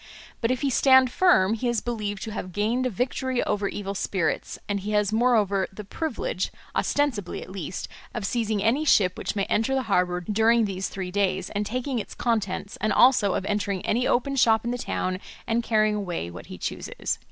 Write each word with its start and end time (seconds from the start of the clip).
But 0.41 0.49
if 0.49 0.61
he 0.61 0.71
stand 0.71 1.11
firm 1.11 1.53
he 1.53 1.67
is 1.69 1.79
believed 1.79 2.23
to 2.23 2.31
have 2.31 2.53
gained 2.53 2.87
a 2.87 2.89
victory 2.89 3.43
over 3.43 3.67
evil 3.67 3.93
spirits, 3.93 4.57
and 4.67 4.79
he 4.79 4.93
has 4.93 5.13
moreover 5.13 5.67
the 5.71 5.83
privilege, 5.83 6.51
ostensibly 6.75 7.43
at 7.43 7.51
least, 7.51 7.87
of 8.11 8.25
seizing 8.25 8.63
any 8.63 8.83
ship 8.83 9.15
which 9.15 9.35
may 9.35 9.43
enter 9.43 9.75
the 9.75 9.83
harbour 9.93 10.21
during 10.21 10.65
these 10.65 10.89
three 10.89 11.11
days, 11.11 11.51
and 11.51 11.67
taking 11.67 11.99
its 11.99 12.15
contents, 12.15 12.77
and 12.81 12.91
also 12.91 13.35
of 13.35 13.45
entering 13.45 13.85
any 13.85 14.07
open 14.07 14.35
shop 14.35 14.65
in 14.65 14.71
the 14.71 14.79
town 14.79 15.19
and 15.45 15.61
carrying 15.61 15.93
away 15.93 16.31
what 16.31 16.47
he 16.47 16.57
chooses." 16.57 17.19